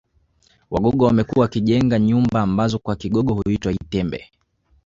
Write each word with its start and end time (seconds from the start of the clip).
Wagogo 0.71 1.05
wamekuwa 1.05 1.41
wakijenga 1.43 1.99
nyumba 1.99 2.41
ambazo 2.41 2.79
kwa 2.79 2.95
Kigogo 2.95 3.33
huitwa 3.33 3.71
itembe 3.71 4.29